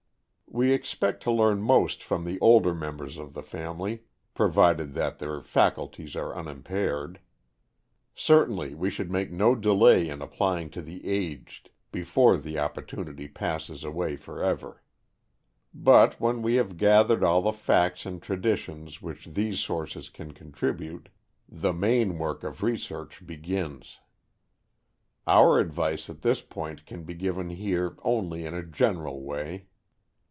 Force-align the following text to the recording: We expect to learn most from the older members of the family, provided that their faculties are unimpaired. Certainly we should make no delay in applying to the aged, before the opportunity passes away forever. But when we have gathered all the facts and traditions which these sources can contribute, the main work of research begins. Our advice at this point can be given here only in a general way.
We 0.53 0.73
expect 0.73 1.23
to 1.23 1.31
learn 1.31 1.61
most 1.61 2.03
from 2.03 2.25
the 2.25 2.37
older 2.41 2.75
members 2.75 3.17
of 3.17 3.33
the 3.33 3.41
family, 3.41 4.01
provided 4.33 4.93
that 4.95 5.17
their 5.17 5.41
faculties 5.41 6.13
are 6.17 6.35
unimpaired. 6.35 7.21
Certainly 8.13 8.75
we 8.75 8.89
should 8.89 9.09
make 9.09 9.31
no 9.31 9.55
delay 9.55 10.09
in 10.09 10.21
applying 10.21 10.69
to 10.71 10.81
the 10.81 11.07
aged, 11.07 11.69
before 11.89 12.35
the 12.35 12.59
opportunity 12.59 13.29
passes 13.29 13.85
away 13.85 14.17
forever. 14.17 14.83
But 15.73 16.19
when 16.19 16.41
we 16.41 16.55
have 16.55 16.75
gathered 16.75 17.23
all 17.23 17.41
the 17.41 17.53
facts 17.53 18.05
and 18.05 18.21
traditions 18.21 19.01
which 19.01 19.27
these 19.27 19.61
sources 19.61 20.09
can 20.09 20.33
contribute, 20.33 21.07
the 21.47 21.71
main 21.71 22.17
work 22.17 22.43
of 22.43 22.61
research 22.61 23.25
begins. 23.25 23.99
Our 25.25 25.59
advice 25.61 26.09
at 26.09 26.23
this 26.23 26.41
point 26.41 26.85
can 26.85 27.03
be 27.05 27.13
given 27.13 27.51
here 27.51 27.95
only 28.03 28.45
in 28.45 28.53
a 28.53 28.65
general 28.65 29.23
way. 29.23 29.67